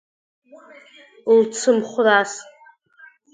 Лцымхәрас… 1.37 2.31